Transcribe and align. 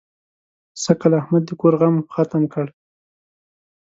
سږکال 0.83 1.13
احمد 1.21 1.43
د 1.47 1.51
کور 1.61 1.73
غم 1.79 1.95
ختم 2.13 2.43
کړ. 2.53 2.67